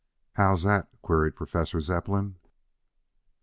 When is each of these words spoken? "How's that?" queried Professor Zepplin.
"How's 0.33 0.63
that?" 0.63 0.87
queried 1.03 1.35
Professor 1.35 1.79
Zepplin. 1.79 2.33